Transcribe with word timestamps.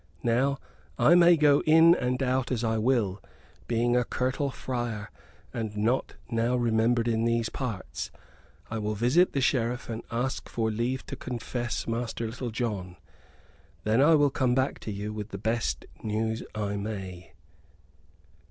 Now 0.23 0.57
I 0.97 1.13
may 1.13 1.37
go 1.37 1.61
in 1.67 1.93
and 1.93 2.23
out 2.23 2.51
as 2.51 2.63
I 2.63 2.79
will, 2.79 3.21
being 3.67 3.95
a 3.95 4.03
curtal 4.03 4.49
friar 4.49 5.11
and 5.53 5.77
not 5.77 6.15
now 6.31 6.55
remembered 6.55 7.07
in 7.07 7.23
these 7.23 7.49
parts. 7.49 8.09
I 8.71 8.79
will 8.79 8.95
visit 8.95 9.33
the 9.33 9.41
Sheriff 9.41 9.89
and 9.89 10.01
ask 10.09 10.49
for 10.49 10.71
leave 10.71 11.05
to 11.05 11.15
confess 11.15 11.85
Master 11.87 12.25
Little 12.25 12.49
John. 12.49 12.95
Then 13.83 14.01
I 14.01 14.15
will 14.15 14.31
come 14.31 14.55
back 14.55 14.79
to 14.79 14.91
you 14.91 15.13
with 15.13 15.29
the 15.29 15.37
best 15.37 15.85
news 16.01 16.41
I 16.55 16.77
may." 16.77 17.33